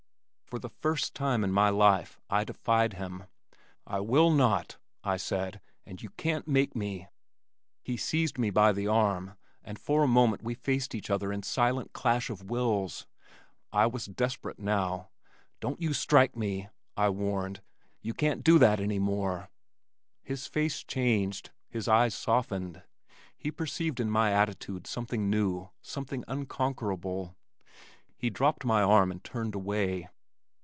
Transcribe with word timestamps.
For 0.47 0.59
the 0.59 0.67
first 0.67 1.15
time 1.15 1.45
in 1.45 1.53
my 1.53 1.69
life 1.69 2.19
I 2.29 2.43
defied 2.43 2.91
him. 2.95 3.23
"I 3.87 4.01
will 4.01 4.29
not," 4.29 4.79
I 5.01 5.15
said. 5.15 5.61
"And 5.85 6.03
you 6.03 6.09
can't 6.17 6.45
make 6.45 6.75
me." 6.75 7.07
He 7.81 7.95
seized 7.95 8.37
me 8.37 8.49
by 8.49 8.73
the 8.73 8.85
arm 8.85 9.37
and 9.63 9.79
for 9.79 10.03
a 10.03 10.09
moment 10.09 10.43
we 10.43 10.53
faced 10.53 10.93
each 10.93 11.09
other 11.09 11.31
in 11.31 11.41
silent 11.41 11.93
clash 11.93 12.29
of 12.29 12.49
wills. 12.49 13.07
I 13.71 13.85
was 13.87 14.07
desperate 14.07 14.59
now. 14.59 15.07
"Don't 15.61 15.79
you 15.79 15.93
strike 15.93 16.35
me," 16.35 16.67
I 16.97 17.07
warned. 17.07 17.61
"You 18.01 18.13
can't 18.13 18.43
do 18.43 18.59
that 18.59 18.81
any 18.81 18.99
more." 18.99 19.47
His 20.21 20.47
face 20.47 20.83
changed. 20.83 21.51
His 21.69 21.87
eyes 21.87 22.13
softened. 22.13 22.83
He 23.37 23.51
perceived 23.53 24.01
in 24.01 24.11
my 24.11 24.33
attitude 24.33 24.85
something 24.85 25.29
new, 25.29 25.69
something 25.81 26.25
unconquerable. 26.27 27.37
He 28.17 28.29
dropped 28.29 28.65
my 28.65 28.81
arm 28.81 29.11
and 29.11 29.23
turned 29.23 29.55
away. 29.55 30.09